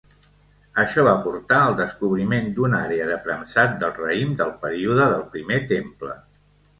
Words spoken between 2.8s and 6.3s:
àrea de premsat del raïm del període del Primer Temple.